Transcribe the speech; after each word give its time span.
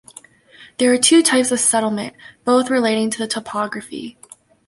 There 0.79 0.91
are 0.91 0.97
two 0.97 1.21
types 1.21 1.51
of 1.51 1.59
settlement, 1.59 2.15
both 2.43 2.71
relating 2.71 3.11
to 3.11 3.17
the 3.19 3.27
topography. 3.27 4.17